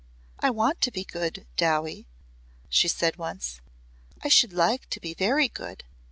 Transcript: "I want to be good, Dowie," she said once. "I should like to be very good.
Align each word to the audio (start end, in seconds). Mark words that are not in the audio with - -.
"I 0.39 0.49
want 0.49 0.81
to 0.81 0.89
be 0.89 1.03
good, 1.03 1.45
Dowie," 1.57 2.07
she 2.69 2.87
said 2.87 3.17
once. 3.17 3.61
"I 4.23 4.29
should 4.29 4.51
like 4.51 4.89
to 4.89 4.99
be 4.99 5.13
very 5.13 5.47
good. 5.47 5.83